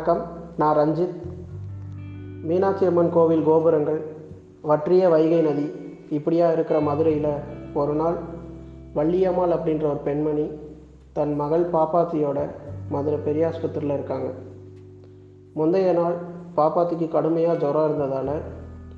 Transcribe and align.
வணக்கம். 0.00 0.26
நான் 0.56 0.76
ரஞ்சித். 0.76 1.16
மீனாட்சி 2.42 2.86
அம்மன் 2.86 3.10
கோவில் 3.10 3.42
கோபுரங்கள் 3.42 3.98
வற்றிய 4.60 5.08
வைகை 5.08 5.40
நதி 5.40 5.72
இப்படியா 6.10 6.52
இருக்கிற 6.52 6.80
மதுரையில் 6.80 7.28
ஒரு 7.74 7.92
நாள் 7.92 8.14
வள்ளியம்மாள் 8.94 9.54
அப்படின்ற 9.56 9.84
ஒரு 9.84 10.00
பெண்மணி 10.04 10.50
தன் 11.12 11.34
மகள் 11.34 11.70
பாப்பாத்தியோட 11.70 12.48
மதுரை 12.88 13.18
பெரியாஸ்பத்திரியில் 13.18 13.92
இருக்காங்க. 13.92 14.30
முந்தைய 15.54 15.92
நாள் 15.92 16.14
பாப்பாத்திக்கு 16.56 17.08
கடுமையாக 17.08 17.58
ஜுரம் 17.58 17.84
இருந்ததால் 17.84 18.42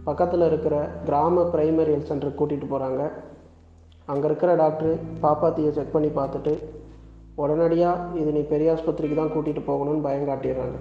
பக்கத்தில் 0.04 0.46
இருக்கிற 0.46 0.88
கிராம 1.04 1.42
பிரைமரி 1.42 1.94
ஹெல்த் 1.94 2.12
சென்டருக்கு 2.12 2.40
கூட்டிகிட்டு 2.42 2.70
போகிறாங்க 2.74 3.10
அங்கே 4.06 4.26
இருக்கிற 4.26 4.54
டாக்டர் 4.54 4.94
பாப்பாத்தியை 5.22 5.70
செக் 5.70 5.92
பண்ணி 5.92 6.08
பார்த்துட்டு 6.08 6.58
உடனடியாக 7.42 8.18
இது 8.20 8.30
நீ 8.36 8.42
பெரிய 8.52 8.74
ஆஸ்பத்திரிக்கு 8.74 9.16
தான் 9.20 9.32
கூட்டிகிட்டு 9.34 9.62
போகணும்னு 9.70 10.06
பயம் 10.06 10.28
காட்டிடுறாங்க. 10.28 10.78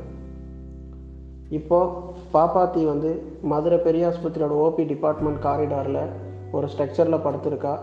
இப்போது 1.59 1.95
பாப்பாத்தி 2.34 2.81
வந்து 2.86 3.09
மதுரை 3.52 3.80
பெரிய 3.88 4.03
ஆஸ்பத்திரியோட 4.09 4.56
ஓபி 4.66 4.84
டிபார்ட்மெண்ட் 4.92 5.44
காரிடாரில் 5.48 6.03
ஒரு 6.52 6.68
ஸ்ட்ரக்சரில் 6.73 7.23
படுத்திருக்கா. 7.26 7.73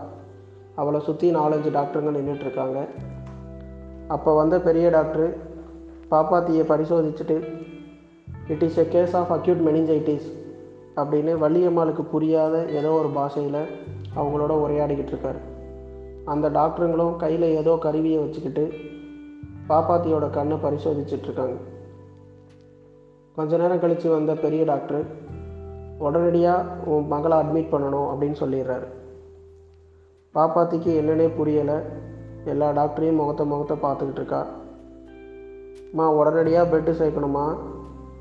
அவளை 0.81 0.99
சுற்றி 1.07 1.27
நாலஞ்சு 1.35 1.69
டாக்டருங்க 1.77 2.11
நின்றுட்டுருக்காங்க 2.17 2.79
அப்போ 4.15 4.29
வந்த 4.35 4.55
பெரிய 4.67 4.85
டாக்டரு 4.89 5.27
பாப்பாத்தியை 6.11 6.63
பரிசோதிச்சுட்டு 6.69 7.37
it 8.53 8.63
is 8.67 8.79
a 8.83 8.85
case 8.93 9.15
of 9.19 9.31
acute 9.35 9.61
meningitis 9.67 10.27
அப்படின்னு 10.99 11.33
வள்ளியம்மாளுக்கு 11.43 12.03
புரியாத 12.13 12.55
ஏதோ 12.79 12.91
ஒரு 13.01 13.09
பாஷையில் 13.17 13.61
அவங்களோட 14.15 14.53
உரையாடிக்கிட்டு 14.63 15.13
இருக்காரு. 15.13 15.39
அந்த 16.33 16.45
டாக்டருங்களும் 16.57 17.15
கையில் 17.23 17.45
ஏதோ 17.59 17.73
கருவியை 17.85 18.19
வச்சுக்கிட்டு 18.21 18.63
பாப்பாத்தியோட 19.69 20.25
கண்ணை 20.37 20.57
பரிசோதிச்சிட்ருக்காங்க. 20.63 21.57
கொஞ்ச 23.37 23.57
நேரம் 23.61 23.81
கழித்து 23.83 24.07
வந்த 24.15 24.31
பெரிய 24.45 24.61
டாக்டர் 24.71 25.05
உடனடியாக 26.07 26.75
உன் 26.91 27.07
மகளை 27.13 27.37
அட்மிட் 27.37 27.71
பண்ணணும் 27.73 28.09
அப்படின்னு 28.11 28.37
சொல்லிடுறாரு. 28.43 28.87
பாப்பாத்திக்கு 30.35 30.91
என்னன்னே 30.99 31.27
புரியலை. 31.39 31.77
எல்லா 32.51 32.67
டாக்டரையும் 32.79 33.19
முகத்தை 33.21 33.45
முகத்தை 33.51 33.77
பார்த்துக்கிட்டு 33.85 34.21
இருக்கா. 34.21 34.41
உடனடியாக 36.19 36.69
பெட்டு 36.71 36.91
சேர்க்கணுமா? 37.01 37.45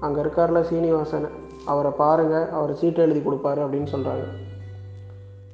அங்கே 0.05 0.21
இருக்கார்ல 0.21 0.61
சீனிவாசன். 0.71 1.29
அவரை 1.71 1.91
பாருங்கள் 2.03 2.51
அவர் 2.59 2.73
சீட்டு 2.81 3.01
எழுதி 3.05 3.21
கொடுப்பாரு 3.21 3.61
அப்படின்னு 3.65 3.93
சொல்கிறாங்க 3.95 4.27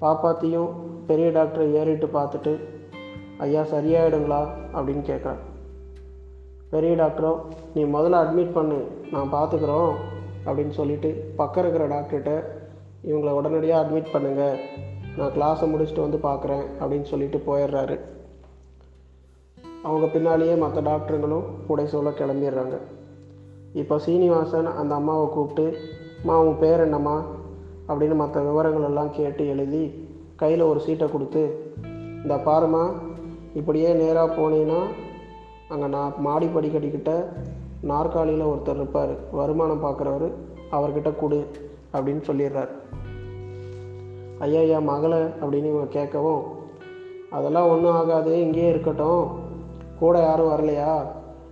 பாப்பாத்தியும் 0.02 0.72
பெரிய 1.06 1.28
டாக்டரை 1.28 1.72
ஏறிட்டு 1.72 2.06
பார்த்துட்டு 2.06 2.58
ஐயா 3.38 3.62
சரியாயிடுங்களா? 3.62 4.48
அப்படின்னு 4.74 5.02
கேட்குறேன் 5.11 5.39
பெரிய 6.70 6.95
டாக்டரோ 6.96 7.39
நீ 7.74 7.84
முதல்ல 7.84 8.17
அட்மிட் 8.24 8.52
பண்ணு 8.52 9.02
நான் 9.11 9.33
பார்த்துக்குறோம் 9.33 9.95
அப்படின்னு 10.46 10.70
சொல்லிட்டு 10.70 11.33
பக்கம் 11.36 11.64
இருக்கிற 11.64 11.89
டாக்டர்கிட்ட 11.89 12.45
இவங்களை 13.08 13.30
உடனடியாக 13.30 13.89
அட்மிட் 13.89 14.14
பண்ணுங்கள் 14.14 14.58
நான் 15.17 15.30
கிளாஸை 15.30 15.64
முடிச்சுட்டு 15.64 16.01
வந்து 16.01 16.17
பார்க்குறேன் 16.17 16.62
அப்படின்னு 16.80 17.02
சொல்லிட்டு 17.02 17.42
போயிடுறாரு. 17.46 17.98
அவங்க 19.83 20.07
பின்னாலேயே 20.07 20.55
மற்ற 20.55 20.80
டாக்டருங்களும் 20.80 21.42
உடை 21.67 21.86
சொல்ல 21.86 22.11
கிளம்பிடுறாங்க. 22.11 22.78
இப்போ 23.73 23.98
சீனிவாசன் 23.98 24.67
அந்த 24.67 24.95
அம்மாவை 24.95 25.28
கூப்பிட்டு 25.28 25.78
அம்மா 26.20 26.40
உன் 26.40 26.58
பேர் 26.58 26.80
என்னம்மா? 26.80 27.24
அப்படின்னு 27.89 28.14
மற்ற 28.14 28.40
விவரங்கள் 28.40 28.83
எல்லாம் 28.83 29.12
கேட்டு 29.12 29.46
எழுதி 29.46 30.08
கையில் 30.36 30.61
ஒரு 30.61 30.80
சீட்டை 30.80 31.11
கொடுத்து 31.11 31.72
இந்த 32.22 32.36
பாருமா 32.36 32.92
இப்படியே 33.55 33.92
நேராக 33.92 34.34
போனீங்கன்னா 34.34 34.80
அங்கே 35.68 35.86
நான் 35.86 36.14
மாடி 36.18 36.46
படிக்கட்டிக்கிட்ட 36.46 37.24
நாற்காலியில் 37.80 38.45
ஒருத்தர் 38.45 38.74
இருப்பார். 38.74 39.14
வருமானம் 39.33 39.84
பார்க்குறவர் 39.84 40.28
அவர்கிட்ட 40.70 41.17
கொடு 41.17 41.50
அப்படின்னு 41.92 42.22
சொல்லிடுறார். 42.27 42.72
ஐயா 44.39 44.61
ஐயா 44.61 44.78
மகளை 44.78 45.18
அப்படின்னு 45.18 45.70
இவங்க 45.72 45.89
கேட்கவும் 45.98 46.42
அதெல்லாம் 47.30 47.68
ஒன்றும் 47.68 47.92
ஆகாது 47.92 48.40
இங்கேயே 48.40 48.68
இருக்கட்டும். 48.68 49.28
கூட 49.98 50.20
யாரும் 50.20 50.52
வரலையா? 50.52 51.02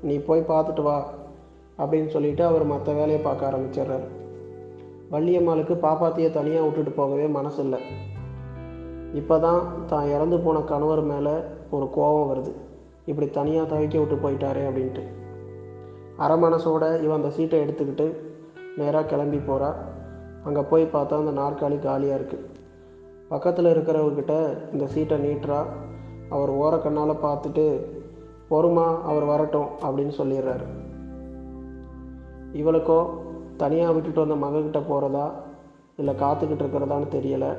நீ 0.03 0.19
போய் 0.19 0.49
பார்த்துட்டு 0.49 0.82
வா 0.82 1.06
அப்படின்னு 1.78 2.09
சொல்லிட்டு 2.09 2.44
அவர் 2.44 2.64
மற்ற 2.64 2.93
வேலையை 2.93 3.20
பார்க்க 3.22 3.50
ஆரம்பிச்சிடுறாரு. 3.50 4.06
வள்ளியம்மாளுக்கு 5.12 5.75
பாப்பாத்தியை 5.87 6.31
தனியாக 6.31 6.64
விட்டுட்டு 6.64 6.91
போகவே 6.91 7.26
மனசு 7.26 7.62
இல்லை. 7.62 7.81
இப்போ 9.21 9.37
தான் 9.45 9.62
தான் 9.91 10.11
இறந்து 10.15 10.37
போன 10.45 10.59
கணவர் 10.71 11.03
மேலே 11.12 11.34
ஒரு 11.77 11.87
கோபம் 11.97 12.28
வருது. 12.31 12.53
இப்படி 13.11 13.27
தனியாக 13.39 13.71
தவிக்க 13.73 13.97
விட்டு 14.00 14.17
போயிட்டாரே 14.25 14.62
அப்படின்ட்டு. 14.69 15.03
அரை 16.25 16.37
மனசோட 16.45 16.84
இவன் 17.05 17.19
அந்த 17.21 17.31
சீட்டை 17.37 17.59
எடுத்துக்கிட்டு 17.65 18.06
நேராக 18.81 19.11
கிளம்பி 19.11 19.41
போகிறா 19.49 19.71
அங்கே 20.47 20.62
போய் 20.71 20.84
பார்த்தா 20.95 21.21
அந்த 21.23 21.33
நாற்காலி 21.41 21.78
காலியாக 21.87 22.19
இருக்குது 22.19 22.49
பக்கத்தில் 23.33 23.73
இருக்கிறவர்கிட்ட 23.73 24.34
இந்த 24.73 24.87
சீட்டை 24.95 25.17
நீட்டுறா. 25.25 25.61
அவர் 26.37 26.50
ஓரக்கண்ணால் 26.62 27.23
பார்த்துட்டு 27.27 27.65
பொறுமா 28.50 28.87
அவர் 29.11 29.27
வரட்டும் 29.33 29.69
அப்படின்னு 29.84 30.15
சொல்லிடுறாரு. 30.21 30.67
இவளுக்கோ 32.61 32.99
தனியாக 33.62 33.94
விட்டுட்டு 33.97 34.25
வந்த 34.25 34.37
மகக்கிட்ட 34.44 34.81
போகிறதா 34.91 35.27
இல்லை 36.00 36.15
காத்துக்கிட்டு 36.23 36.62
இருக்கிறதான்னு 36.65 37.09
தெரியலை. 37.17 37.53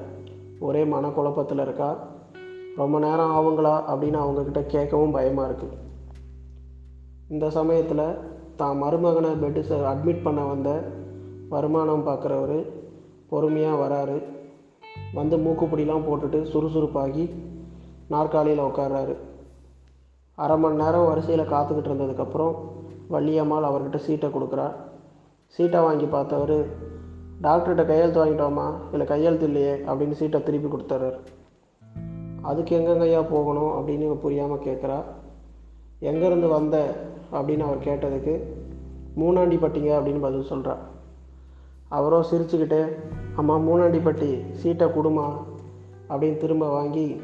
ஒரே 0.67 0.81
மனக்குழப்பத்தில் 0.85 1.61
இருக்கா? 1.61 1.89
ரொம்ப 2.75 2.99
நேரம் 3.05 3.33
ஆகுங்களா? 3.37 3.73
அப்படின்னு 3.91 4.19
அவங்கக்கிட்ட 4.23 4.61
கேட்கவும் 4.73 5.15
பயமாக 5.17 5.47
இருக்குது 5.49 5.79
இந்த 7.29 7.45
சமயத்தில் 7.57 8.05
தான் 8.55 8.79
மருமகனை 8.83 9.31
பெட்டு 9.41 9.61
அட்மிட் 9.91 10.23
பண்ண 10.23 10.41
வந்த 10.51 10.69
வருமானம் 11.49 12.07
பார்க்குறவர் 12.07 12.57
பொறுமையாக 13.29 13.81
வராரு. 13.83 14.17
வந்து 15.13 15.37
மூக்குப்பிடிலாம் 15.37 16.05
போட்டுட்டு 16.07 16.39
சுறுசுறுப்பாகி 16.51 17.25
நாற்காலியில் 18.13 18.63
உட்கார்றாரு. 18.63 19.15
அரை 20.37 20.57
மணி 20.57 20.77
நேரம் 20.83 21.07
வரிசையில் 21.07 21.51
காத்துக்கிட்டு 21.53 21.91
இருந்ததுக்கப்புறம் 21.91 22.53
வள்ளியம்மாள் 23.11 23.69
அவர்கிட்ட 23.69 23.99
சீட்டை 24.05 24.29
கொடுக்குறா. 24.29 24.67
சீட்டை 25.55 25.79
வாங்கி 25.81 26.05
பார்த்தவர் 26.05 26.57
டாக்டர்கிட்ட 27.41 27.85
கையெழுத்து 27.85 28.25
வாங்கிட்டோமா? 28.25 28.73
இல்லை 28.91 29.05
கையெழுத்து 29.05 29.45
இல்லையே 29.45 29.75
அப்படின்னு 29.75 30.11
சீட்டை 30.11 30.43
திருப்பி 30.43 30.77
கொடுத்துட்றாரு. 30.77 31.19
அதுக்கு 32.41 32.79
எங்கெங்கையா 32.79 33.25
போகணும் 33.29 33.87
அப்படின்னு 33.87 34.01
இவன் 34.01 34.19
புரியாமல் 34.19 34.59
கேட்குறா. 34.59 35.03
எங்கேருந்து 36.01 36.47
வந்த 36.47 36.95
அப்படின்னு 37.31 37.59
அவர் 37.59 37.77
கேட்டதுக்கு 37.77 38.41
மூணாண்டிப்பட்டிங்க 39.19 39.91
அப்படின்னு 39.93 40.19
பதில் 40.19 40.51
சொல்கிறா 40.51 40.77
அவரோ 41.89 42.25
சிரிச்சுக்கிட்டே 42.31 42.85
அம்மா 43.35 43.57
மூணாண்டிப்பட்டி 43.57 44.51
சீட்டை 44.51 44.87
கொடுமா 44.87 45.33
அப்படின்னு 46.09 46.37
திரும்ப 46.37 46.69
வாங்கி 46.69 47.21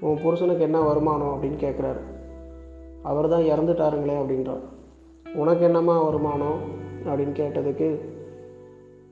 உன் 0.00 0.22
புருஷனுக்கு 0.22 0.62
என்ன 0.62 0.80
வருமானம்? 0.80 1.42
அப்படின்னு 1.42 1.56
கேட்குறாரு. 1.64 2.00
அவர் 3.02 3.28
தான் 3.28 3.42
இறந்துட்டாருங்களே 3.42 4.14
அப்படின்றார். 4.14 4.60
உனக்கு 5.34 5.64
என்னம்மா 5.64 6.02
வருமானம்? 6.02 6.58
அப்படின்னு 7.04 7.32
கேட்டதுக்கு 7.32 8.11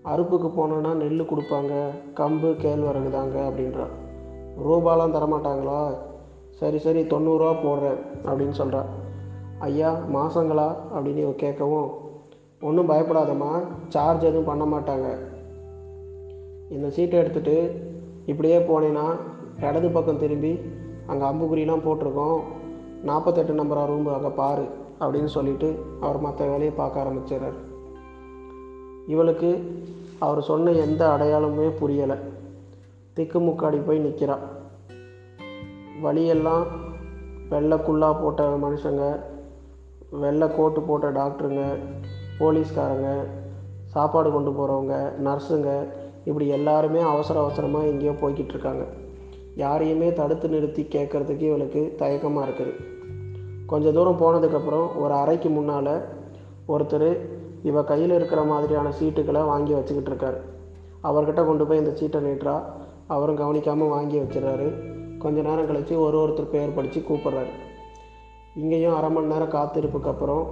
அறுப்புக்கு 0.04 0.48
போனோன்னா 0.48 0.90
நெல் 0.94 1.30
கொடுப்பாங்க 1.30 1.72
கம்பு 2.14 2.50
கேழ்வரகு 2.62 3.10
தாங்க 3.10 3.38
அப்படின்றா. 3.48 3.86
ரூபாலாம் 4.66 5.14
தரமாட்டாங்களா? 5.16 5.80
சரி 6.60 6.78
சரி 6.78 7.02
தொண்ணூறுரூவா 7.02 7.52
போடுறேன் 7.64 8.00
அப்படின்னு 8.24 8.56
சொல்கிறா 8.60 8.82
ஐயா 9.58 9.90
மாதங்களா 10.14 10.68
அப்படின்னு 10.94 11.24
இவ 11.24 11.32
கேட்கவும் 11.42 11.88
ஒன்றும் 12.62 12.90
பயப்படாதம்மா 12.90 13.50
சார்ஜ் 13.88 14.24
எதுவும் 14.24 14.48
பண்ண 14.50 14.64
மாட்டாங்க. 14.64 15.08
இந்த 16.68 16.90
சீட்டை 16.90 17.20
எடுத்துகிட்டு 17.20 17.56
இப்படியே 18.26 18.58
போனேன்னா 18.58 19.06
இடது 19.68 19.90
பக்கம் 19.90 20.18
திரும்பி 20.18 20.60
அங்கே 21.06 21.26
அம்புக்குறிலாம் 21.30 21.86
போட்டிருக்கோம். 21.86 22.40
நாற்பத்தெட்டு 23.02 23.52
நம்பரா 23.62 23.86
ரூம் 23.86 24.06
அங்கே 24.06 24.28
பாரு 24.28 24.66
அப்படின்னு 25.00 25.30
சொல்லிவிட்டு 25.36 25.70
அவர் 26.00 26.18
மற்ற 26.18 26.46
வேலையை 26.46 26.74
பார்க்க 26.74 27.02
ஆரம்பிச்சிடுறார். 27.04 27.58
இவளுக்கு 29.12 29.50
அவர் 30.24 30.40
சொன்ன 30.48 30.72
எந்த 30.84 31.02
அடையாளமுமே 31.14 31.68
புரியலை. 31.80 32.16
திக்குமுக்காடி 33.16 33.78
போய் 33.86 34.04
நிற்கிறாள் 34.04 34.44
வழியெல்லாம் 36.02 36.64
வெள்ளைக்குள்ளா 37.50 38.10
போட்ட 38.22 38.42
மனுஷங்க 38.64 39.04
வெள்ளை 40.20 40.48
கோட்டு 40.56 40.80
போட்ட 40.88 41.08
டாக்டருங்க 41.18 41.64
போலீஸ்காரங்க 42.38 43.08
சாப்பாடு 43.94 44.28
கொண்டு 44.32 44.50
போகிறவங்க 44.50 44.94
நர்ஸுங்க 45.26 45.70
இப்படி 46.24 46.46
எல்லாருமே 46.58 47.00
அவசர 47.12 47.36
அவசரமாக 47.44 47.90
எங்கேயோ 47.92 48.14
போய்கிட்டு 48.22 48.54
இருக்காங்க. 48.54 48.84
யாரையுமே 49.56 50.08
தடுத்து 50.18 50.48
நிறுத்தி 50.48 50.82
கேட்குறதுக்கு 50.94 51.44
இவளுக்கு 51.50 51.82
தயக்கமாக 51.98 52.46
இருக்குது. 52.46 52.74
கொஞ்ச 53.66 53.92
தூரம் 53.96 54.20
போனதுக்கப்புறம் 54.20 54.88
ஒரு 55.02 55.14
அறைக்கு 55.22 55.48
முன்னால் 55.48 55.92
ஒருத்தர் 56.68 57.10
இவள் 57.62 57.84
கையில் 57.84 58.12
இருக்கிற 58.12 58.42
மாதிரியான 58.42 58.92
சீட்டுகளை 59.00 59.46
வாங்கி 59.46 59.72
வச்சுக்கிட்டு 59.72 60.12
இருக்காரு. 60.12 60.40
அவர்கிட்ட 61.02 61.46
கொண்டு 61.46 61.66
போய் 61.66 61.78
இந்த 61.78 61.94
சீட்டை 61.94 62.20
நீட்டுறா. 62.20 62.62
அவரும் 63.06 63.36
கவனிக்காமல் 63.36 63.88
வாங்கி 63.88 64.18
வச்சிடுறாரு. 64.18 64.68
கொஞ்ச 65.18 65.42
நேரம் 65.42 65.66
கழித்து 65.66 66.00
ஒரு 66.00 66.18
ஒருத்தர் 66.18 66.50
பெயர் 66.50 66.74
படித்து 66.74 67.00
கூப்பிட்றாரு. 67.00 67.52
இங்கேயும் 68.54 68.94
அரை 68.94 69.10
மணி 69.10 69.26
நேரம் 69.26 69.50
காத்திருப்புக்கு 69.50 70.10
அப்புறம் 70.12 70.44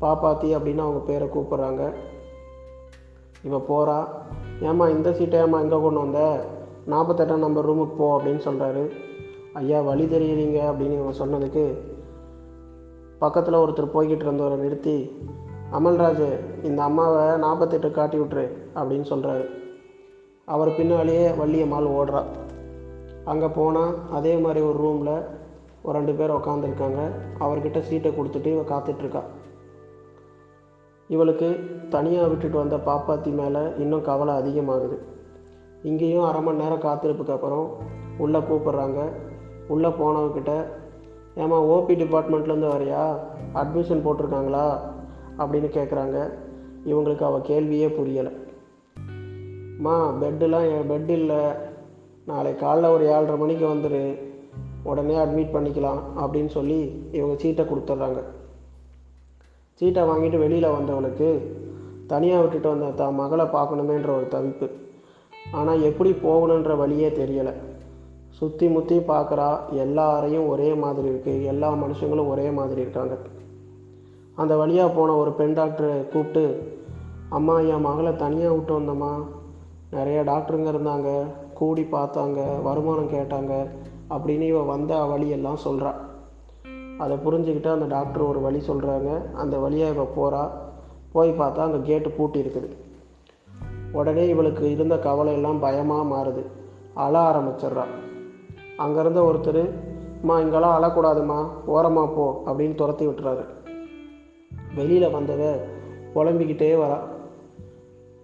பாப்பாத்தி 0.00 0.48
அப்படின்னு 0.56 0.84
அவங்க 0.86 1.00
பேரை 1.06 1.28
கூப்பிட்றாங்க. 1.28 1.92
இவள் 3.42 3.68
போகிறா 3.68 4.04
ஏம்மா 4.62 4.88
இந்த 4.88 5.12
சீட்டை 5.12 5.40
ஏம்மா 5.40 5.60
எங்கே 5.60 5.80
கொண்டு 5.80 6.00
வந்த? 6.00 6.44
நாற்பத்தெட்டாம் 6.90 7.44
நம்பர் 7.44 7.70
ரூமுக்கு 7.70 7.96
போ 7.96 8.20
அப்படின்னு 8.20 8.40
சொல்கிறாரு 8.44 8.90
ஐயா 9.52 9.80
வழி 9.80 10.04
தெரியுறீங்க 10.04 10.58
அப்படின்னு 10.70 10.98
இவன் 11.02 11.20
சொன்னதுக்கு 11.20 11.78
பக்கத்தில் 13.18 13.54
ஒருத்தர் 13.54 13.94
போய்கிட்டு 13.94 14.26
இருந்தவரை 14.26 14.58
நிறுத்தி 14.58 14.96
அமல்ராஜ் 15.78 16.26
இந்த 16.62 16.82
அம்மாவை 16.82 17.38
நாற்பத்தெட்டு 17.38 17.90
காட்டி 17.90 18.18
விட்டுரு 18.18 18.46
அப்படின்னு 18.74 19.06
சொல்கிறாரு 19.10 19.44
அவர் 20.44 20.76
பின்னாலேயே 20.76 21.30
வள்ளியம்மாள் 21.30 21.92
ஓடுறா. 21.98 22.22
அங்கே 23.24 23.46
போனால் 23.46 23.94
அதே 24.10 24.36
மாதிரி 24.36 24.60
ஒரு 24.60 24.78
ரூமில் 24.78 25.14
ஒரு 25.82 25.94
ரெண்டு 25.98 26.14
பேர் 26.14 26.30
உக்காந்துருக்காங்க. 26.30 27.00
அவர்கிட்ட 27.38 27.80
சீட்டை 27.80 28.12
கொடுத்துட்டு 28.12 28.46
இவ 28.46 28.62
காத்துட்ருக்கா. 28.62 29.22
இவளுக்கு 31.08 31.48
தனியாக 31.90 32.28
விட்டுட்டு 32.28 32.56
வந்த 32.58 32.76
பாப்பாத்தி 32.76 33.32
மேலே 33.32 33.62
இன்னும் 33.78 34.02
கவலை 34.02 34.34
அதிகமாகுது. 34.34 34.98
இங்கேயும் 35.82 36.24
அரை 36.24 36.42
மணி 36.42 36.62
நேரம் 36.62 36.80
காத்திருப்புக்கு 36.80 37.30
அப்புறம் 37.30 37.66
உள்ளே 38.18 38.38
கூப்பிட்றாங்க. 38.38 39.00
உள்ளே 39.68 39.88
போனவகிட்ட 39.88 40.52
ஏம்மா 41.34 41.58
ஓபி 41.62 41.94
டிபார்ட்மெண்ட்லேருந்து 42.02 42.72
வரியா 42.76 43.02
அட்மிஷன் 43.54 44.04
போட்டிருக்காங்களா? 44.06 44.66
அப்படின்னு 45.40 45.68
கேட்குறாங்க 45.76 46.18
இவங்களுக்கு 46.90 47.24
அவள் 47.28 47.48
கேள்வியே 47.50 47.88
புரியலை. 47.98 48.32
அம்மா 49.76 49.94
பெட்டெலாம் 50.20 50.68
என் 50.74 50.90
பெட் 50.90 51.10
இல்லை. 51.18 51.40
நாளை 52.30 52.50
காலைல 52.62 52.92
ஒரு 52.96 53.04
ஏழரை 53.12 53.36
மணிக்கு 53.38 53.66
வந்துடு 53.68 54.02
உடனே 54.90 55.16
அட்மிட் 55.24 55.54
பண்ணிக்கலாம் 55.54 56.00
அப்படின்னு 56.22 56.50
சொல்லி 56.58 56.78
இவங்க 57.18 57.34
சீட்டை 57.42 57.64
கொடுத்துட்றாங்க 57.64 58.20
சீட்டை 59.80 60.02
வாங்கிட்டு 60.08 60.38
வெளியில் 60.38 60.74
வந்தவனுக்கு 60.76 61.28
தனியாக 62.12 62.42
விட்டுட்டு 62.42 62.68
வந்த 62.68 62.88
தான் 63.00 63.18
மகளை 63.20 63.44
பார்க்கணுமேன்ற 63.54 64.10
ஒரு 64.18 64.26
தவிப்பு. 64.34 64.66
ஆனால் 65.58 65.84
எப்படி 65.88 66.10
போகணுன்ற 66.24 66.72
வழியே 66.82 67.08
தெரியலை. 67.20 67.54
சுற்றி 68.38 68.66
முற்றி 68.68 68.98
பார்க்குறா 69.12 69.48
எல்லாரையும் 69.84 70.48
ஒரே 70.48 70.68
மாதிரி 70.82 71.06
இருக்குது 71.08 71.46
எல்லா 71.52 71.70
மனுஷங்களும் 71.82 72.30
ஒரே 72.34 72.46
மாதிரி 72.58 72.80
இருக்காங்க. 72.80 73.16
அந்த 74.34 74.56
வழியாக 74.56 74.92
போன 74.92 75.12
ஒரு 75.12 75.32
பெண் 75.32 75.56
டாக்டரை 75.56 76.02
கூப்பிட்டு 76.02 76.78
அம்மா 77.28 77.60
என் 77.60 77.80
மகளை 77.80 78.16
தனியாக 78.16 78.54
விட்டு 78.54 78.80
வந்தம்மா. 78.80 79.10
நிறைய 79.90 80.22
டாக்டருங்க 80.22 80.70
இருந்தாங்க. 80.70 81.26
கூடி 81.54 81.82
பார்த்தாங்க. 81.82 82.62
வருமானம் 82.62 83.10
கேட்டாங்க. 83.10 83.68
அப்படின்னு 84.10 84.40
இவ 84.40 84.62
வந்த 84.62 85.04
வழியெல்லாம் 85.04 85.58
சொல்கிறா 85.64 85.94
அதை 86.98 87.16
புரிஞ்சுக்கிட்டு 87.16 87.72
அந்த 87.72 87.86
டாக்டர் 87.86 88.22
ஒரு 88.22 88.40
வழி 88.40 88.62
சொல்கிறாங்க 88.68 89.32
அந்த 89.32 89.58
வழியாக 89.58 89.92
இவள் 89.92 90.14
போகிறா 90.16 90.50
போய் 91.12 91.30
பார்த்தா 91.30 91.56
அங்கே 91.56 91.78
கேட்டு 91.82 92.10
பூட்டி 92.10 92.40
இருக்குது. 92.40 92.76
உடனே 93.92 94.28
இவளுக்கு 94.28 94.70
இருந்த 94.70 94.98
கவலை 94.98 95.32
எல்லாம் 95.32 95.58
பயமாக 95.58 96.14
மாறுது. 96.14 96.46
அழ 96.94 97.18
ஆரம்பிச்சிட்றா. 97.18 97.84
அங்கேருந்த 98.78 99.20
ஒருத்தர் 99.20 99.70
அம்மா 100.20 100.40
இங்கெல்லாம் 100.40 100.82
அழக்கூடாதும்மா. 100.82 101.46
ஓரமாக 101.66 102.06
போ. 102.06 102.42
அப்படின்னு 102.46 102.74
துரத்தி 102.74 103.06
விட்டுறாரு. 103.06 103.44
வெளியில் 104.78 105.14
வந்தவ 105.16 105.42
புலம்பிக்கிட்டே 106.14 106.70
வரா. 106.82 106.98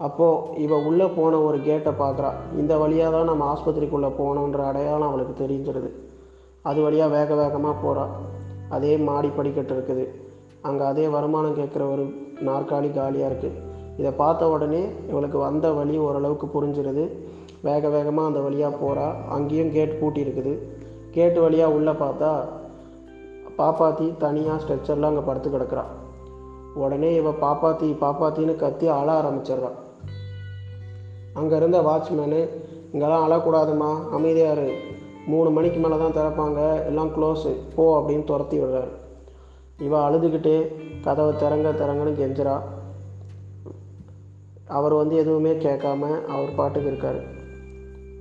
அப்போது 0.07 0.61
இவ 0.65 0.77
உள்ளே 0.89 1.07
போன 1.19 1.39
ஒரு 1.47 1.59
கேட்டை 1.69 1.93
பார்க்குறா 2.01 2.31
இந்த 2.61 2.73
வழியாக 2.83 3.13
தான் 3.15 3.31
நம்ம 3.31 3.47
ஆஸ்பத்திரிக்குள்ளே 3.53 4.11
போகணுன்ற 4.19 4.61
அடையாளம் 4.71 5.09
அவளுக்கு 5.11 5.35
தெரிஞ்சிருது. 5.43 5.91
அது 6.69 6.79
வழியாக 6.87 7.15
வேக 7.17 7.31
வேகமாக 7.41 7.75
போகிறா 7.85 8.05
அதே 8.77 8.93
மாடி 9.09 9.29
படிக்கட்டு 9.39 9.75
இருக்குது. 9.77 10.05
அங்கே 10.69 10.85
அதே 10.91 11.07
வருமானம் 11.17 11.59
கேட்குற 11.59 11.83
ஒரு 11.95 12.05
நாற்காலி 12.49 12.91
காலியாக 12.99 13.31
இருக்குது 13.31 13.57
இதை 14.01 14.11
பார்த்த 14.23 14.49
உடனே 14.55 14.83
இவளுக்கு 15.11 15.39
வந்த 15.47 15.67
வழி 15.79 15.95
ஓரளவுக்கு 16.07 16.47
புரிஞ்சிருது. 16.57 17.05
வேக 17.69 17.89
வேகமாக 17.95 18.31
அந்த 18.31 18.41
வழியாக 18.47 18.79
போகிறா 18.83 19.07
அங்கேயும் 19.37 19.73
கேட் 19.77 19.99
பூட்டி 20.01 20.21
இருக்குது. 20.27 20.53
கேட்டு 21.17 21.39
வழியாக 21.45 21.77
உள்ளே 21.77 21.95
பார்த்தா 22.03 22.33
பாப்பாத்தி 23.61 24.07
தனியாக 24.25 24.61
ஸ்ட்ரெச்சரில் 24.63 25.09
அங்கே 25.09 25.25
படுத்து 25.29 25.49
கிடக்குறா. 25.55 25.85
உடனே 26.85 27.11
இவ 27.21 27.33
பாப்பாத்தி 27.45 27.89
பாப்பாத்தின்னு 28.05 28.55
கத்தி 28.63 28.87
அழ 28.99 29.09
ஆரம்பிச்சிடுறான் 29.21 29.79
அங்கே 31.39 31.57
இருந்த 31.61 31.79
வாட்ச்மேனு 31.89 32.41
இங்கெல்லாம் 32.93 33.25
அழக்கூடாதும்மா 33.27 33.91
அமைதியாரு 34.17 34.69
மூணு 35.33 35.49
மணிக்கு 35.57 35.79
மேலே 35.81 35.97
தான் 36.03 36.17
திறப்பாங்க 36.19 36.61
எல்லாம் 36.91 37.11
க்ளோஸு 37.17 37.51
போ 37.75 37.85
அப்படின்னு 37.99 38.25
துரத்தி 38.25 38.57
விடுறாரு. 38.61 38.93
இவ 39.87 39.95
அழுதுகிட்டே 40.07 40.57
கதவை 41.07 41.33
திறங்க 41.43 41.73
திறங்கன்னு 41.81 42.13
கெஞ்சிரா 42.21 42.57
அவர் 44.77 44.95
வந்து 45.01 45.15
எதுவுமே 45.23 45.53
கேட்காம 45.67 46.03
அவர் 46.35 46.57
பாட்டுக்கு 46.57 46.89
இருக்கார். 46.91 47.21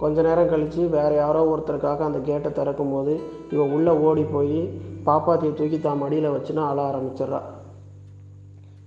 கொஞ்ச 0.02 0.18
நேரம் 0.28 0.50
கழித்து 0.52 0.82
வேறு 0.96 1.16
யாரோ 1.16 1.42
ஒருத்தருக்காக 1.52 2.04
அந்த 2.08 2.20
கேட்டை 2.28 2.50
திறக்கும் 2.52 2.94
போது 2.94 3.14
இவ 3.54 3.64
உள்ளே 3.76 3.94
ஓடி 4.08 4.24
போய் 4.36 4.60
பாப்பாத்தியை 5.08 5.54
தூக்கி 5.60 5.80
தான் 5.80 6.02
மடியில் 6.04 6.34
வச்சுன்னா 6.36 6.64
அழ 6.72 6.80
ஆரம்பிச்சிடுறா. 6.90 7.40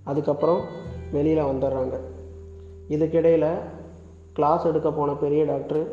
அதுக்கப்புறம் 0.05 0.61
வெளியில் 1.12 1.44
வந்துடுறாங்க. 1.44 2.00
இதுக்கிடையில் 2.88 3.55
கிளாஸ் 4.32 4.64
எடுக்க 4.64 4.93
போன 4.93 5.12
பெரிய 5.12 5.44
டாக்டரு 5.44 5.87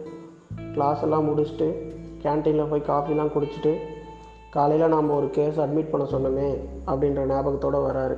கிளாஸ் 0.74 1.02
எல்லாம் 1.02 1.28
முடிச்சுட்டு 1.30 1.96
கேன்டீனில் 2.22 2.70
போய் 2.70 2.88
காஃபிலாம் 2.88 3.32
குடிச்சிட்டு 3.36 3.76
காலையில் 4.50 4.88
நாம் 4.88 5.10
ஒரு 5.10 5.30
கேஸ் 5.30 5.60
அட்மிட் 5.60 5.90
பண்ண 5.90 6.06
சொன்னோமே 6.12 6.60
அப்படின்ற 6.88 7.26
ஞாபகத்தோடு 7.26 7.88
வராரு. 7.88 8.18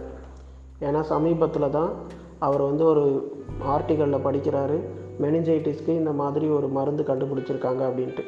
ஏன்னா 0.81 1.01
சமீபத்தில் 1.01 1.69
தான் 1.69 1.93
அவர் 2.39 2.61
வந்து 2.61 2.85
ஒரு 2.85 3.33
ஆர்டிக்கலில் 3.67 4.25
படிக்கிறாரு 4.25 4.79
மெனிஞ்சைட்டிஸ்க்கு 5.21 5.87
இந்த 5.87 6.11
மாதிரி 6.11 6.47
ஒரு 6.47 6.67
மருந்து 6.67 7.03
கண்டுபிடிச்சிருக்காங்க 7.03 7.81
அப்படின்ட்டு. 7.89 8.23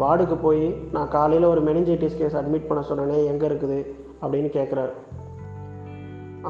வார்டுக்கு 0.00 0.36
போய் 0.42 0.74
நான் 0.92 1.08
காலையில் 1.08 1.48
ஒரு 1.48 1.62
மெனிஞ்சைட்டிஸ் 1.62 2.16
கேஸ் 2.16 2.36
அட்மிட் 2.36 2.66
பண்ண 2.66 2.84
சொன்னேனே 2.88 3.24
எங்கே 3.26 3.46
இருக்குது? 3.48 3.86
அப்படின்னு 4.22 4.50
கேட்குறாரு 4.58 4.92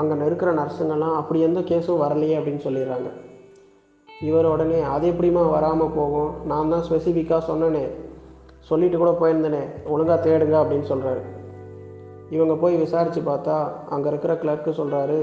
அங்கே 0.01 0.25
இருக்கிற 0.29 0.51
நர்ஸுங்கெல்லாம் 0.59 1.17
அப்படி 1.21 1.41
எந்த 1.49 1.61
கேஸும் 1.71 2.03
வரலையே 2.05 2.37
அப்படின்னு 2.39 2.65
சொல்லிடுறாங்க. 2.67 3.09
இவர் 4.29 4.49
உடனே 4.53 4.81
அது 4.95 5.07
எப்படிம்மா 5.13 5.43
வராமல் 5.57 5.95
போகும்? 5.99 6.33
நான் 6.51 6.73
தான் 6.73 6.85
ஸ்பெசிஃபிக்காக 6.89 7.43
சொன்னேனே. 7.51 7.85
சொல்லிட்டு 8.69 8.99
கூட 8.99 9.13
போயிருந்தேனே. 9.21 9.63
ஒழுங்காக 9.93 10.19
தேடுங்க 10.27 10.57
அப்படின்னு 10.63 10.91
சொல்கிறாரு 10.93 11.23
இவங்க 12.37 12.55
போய் 12.63 12.77
விசாரித்து 12.83 13.21
பார்த்தா 13.21 13.57
அங்கே 13.95 14.09
இருக்கிற 14.13 14.35
கிளர்க்கு 14.43 14.71
சொல்கிறாரு 14.81 15.19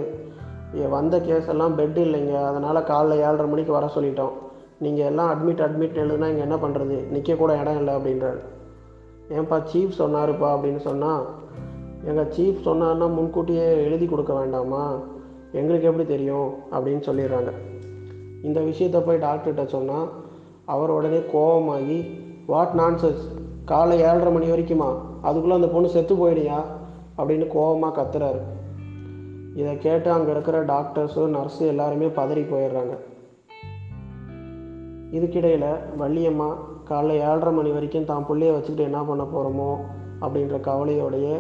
வந்த 0.96 1.16
கேஸ் 1.28 1.48
எல்லாம் 1.54 1.78
பெட் 1.78 1.98
இல்லைங்க. 2.06 2.34
அதனால் 2.50 2.88
காலைல 2.90 3.16
ஏழரை 3.26 3.48
மணிக்கு 3.54 3.72
வர 3.78 3.86
சொல்லிட்டோம். 3.96 4.34
நீங்கள் 4.86 5.08
எல்லாம் 5.12 5.30
அட்மிட் 5.34 5.64
அட்மிட் 5.66 6.00
எழுதுனா 6.04 6.28
இங்கே 6.32 6.46
என்ன 6.48 6.58
பண்ணுறது 6.64 6.98
நிற்க 7.14 7.38
கூட 7.40 7.52
இடம் 7.62 7.80
இல்லை 7.80 7.94
அப்படின்றாரு. 7.98 8.42
ஏன்பா 9.38 9.58
சீஃப் 9.72 10.00
சொன்னாருப்பா 10.02 10.48
அப்படின்னு 10.56 10.82
சொன்னால் 10.90 11.24
எங்கள் 12.04 12.34
சீஃப் 12.38 12.62
சொன்னான்னா 12.62 13.06
முன்கூட்டியே 13.06 13.84
எழுதி 13.84 14.06
கொடுக்க 14.06 14.34
வேண்டாமா? 14.34 15.00
எங்களுக்கு 15.52 15.88
எப்படி 15.88 16.08
தெரியும்? 16.08 16.54
அப்படின்னு 16.72 17.02
சொல்லிடுறாங்க. 17.06 17.52
இந்த 18.44 18.62
விஷயத்தை 18.62 19.02
போய் 19.02 19.18
டாக்டர்கிட்ட 19.18 19.66
சொன்னால் 19.66 20.10
அவர் 20.66 20.90
உடனே 20.90 21.18
கோபமாகி 21.18 22.20
வாட் 22.46 22.72
நான்சென்ஸ் 22.78 23.22
காலை 23.66 24.00
ஏழரை 24.00 24.32
மணி 24.32 24.52
வரைக்குமா? 24.52 24.96
அதுக்குள்ளே 25.22 25.56
அந்த 25.56 25.68
பொண்ணு 25.68 25.90
செத்து 25.90 26.16
போயிடுயா? 26.16 26.62
அப்படின்னு 27.18 27.48
கோபமாக 27.48 28.02
கத்துறாரு. 28.02 28.42
இதை 29.56 29.78
கேட்டு 29.78 30.12
அங்கே 30.12 30.32
இருக்கிற 30.32 30.66
டாக்டர்ஸு 30.66 31.36
நர்ஸு 31.36 31.60
எல்லாருமே 31.60 32.06
பதறி 32.06 32.42
போயிடுறாங்க. 32.42 32.98
இதுக்கிடையில் 35.12 35.80
வள்ளியம்மா 36.00 36.56
காலைல 36.90 37.10
ஏழரை 37.10 37.54
மணி 37.54 37.70
வரைக்கும் 37.70 38.06
தான் 38.06 38.26
பிள்ளைய 38.30 38.52
வச்சுக்கிட்டு 38.52 38.84
என்ன 38.84 39.04
பண்ண 39.04 39.24
போகிறோமோ 39.24 39.78
அப்படின்ற 40.24 40.60
கவலையோடையே 40.60 41.40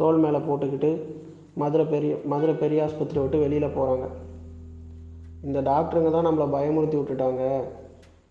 தோல் 0.00 0.22
மேலே 0.24 0.40
போட்டுக்கிட்டு 0.48 0.90
மதுரை 1.60 1.84
பெரிய 1.92 2.14
மதுரை 2.32 2.54
பெரிய 2.62 2.84
ஆஸ்பத்திரி 2.86 3.20
விட்டு 3.22 3.38
வெளியில் 3.44 3.76
போகிறாங்க 3.76 4.06
இந்த 5.46 5.58
டாக்டருங்க 5.68 6.10
தான் 6.14 6.26
நம்மளை 6.26 6.46
பயமுறுத்தி 6.54 6.96
விட்டுட்டாங்க. 6.98 7.42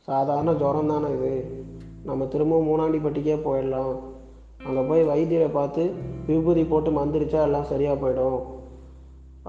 சாதாரண 0.07 0.51
ஜுரம் 0.61 0.91
தானே 0.91 1.09
இது. 1.15 1.31
நம்ம 2.09 2.25
திரும்பவும் 2.33 2.67
மூணாண்டிப்பட்டிக்கே 2.69 3.37
போயிடலாம். 3.45 3.95
அங்கே 4.67 4.83
போய் 4.89 5.09
வைத்தியரை 5.09 5.49
பார்த்து 5.57 5.83
விபூதி 6.27 6.63
போட்டு 6.71 6.91
மந்திரிச்சா 6.97 7.41
எல்லாம் 7.47 7.69
சரியாக 7.71 7.97
போயிடும் 8.01 8.39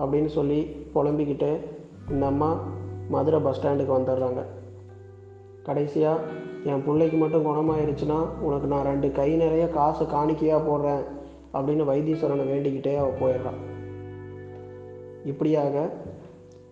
அப்படின்னு 0.00 0.30
சொல்லி 0.38 0.60
புலம்பிக்கிட்டு 0.94 1.50
இந்த 2.12 2.24
அம்மா 2.32 2.50
மதுரை 3.14 3.40
பஸ் 3.46 3.58
ஸ்டாண்டுக்கு 3.58 3.96
வந்துடுறாங்க. 3.96 4.42
கடைசியாக 5.66 6.24
என் 6.70 6.84
பிள்ளைக்கு 6.86 7.16
மட்டும் 7.22 7.46
குணமாயிருச்சுன்னா 7.46 8.18
உனக்கு 8.46 8.66
நான் 8.72 8.88
ரெண்டு 8.90 9.08
கை 9.18 9.30
நிறைய 9.42 9.64
காசு 9.78 10.04
காணிக்கையாக 10.14 10.66
போடுறேன். 10.68 11.04
அப்படின்னு 11.52 11.84
வைத்தீஸ்வரனை 11.90 12.46
வேண்டிக்கிட்டே 12.52 12.96
அவள் 12.96 13.18
போயிடுறான். 13.20 13.60
இப்படியாக 15.24 15.90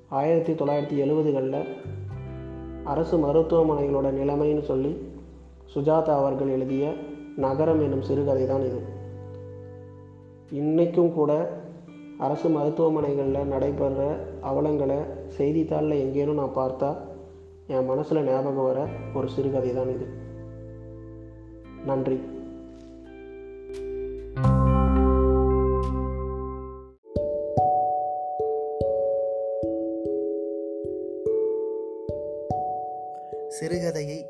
ஆயிரத்தி 0.08 0.52
தொள்ளாயிரத்தி 0.52 0.96
எழுபதுகளில் 1.04 1.66
அரசு 2.84 3.16
மருத்துவமனைகளோட 3.18 4.10
நிலைமைன்னு 4.10 4.62
சொல்லி 4.62 5.10
சுஜாதா 5.74 6.14
அவர்கள் 6.14 6.48
எழுதிய 6.48 6.94
நகரம் 7.36 7.80
என்னும் 7.80 8.02
சிறுகதை 8.02 8.46
தான் 8.46 8.62
இது. 8.62 8.80
இன்றைக்கும் 10.50 11.12
கூட 11.12 11.62
அரசு 12.18 12.48
மருத்துவமனைகளில் 12.48 13.44
நடைபெற 13.44 14.28
அவலங்களை 14.42 14.98
செய்தித்தாளில் 15.28 15.98
எங்கேனும் 15.98 16.34
நான் 16.34 16.56
பார்த்தா 16.56 16.96
என் 17.66 17.84
மனசில் 17.84 18.24
ஞாபகம் 18.24 18.64
வர 18.64 18.86
ஒரு 19.14 19.28
சிறுகதை 19.28 19.74
தான் 19.74 19.88
இது. 19.88 20.06
நன்றி. 21.84 22.20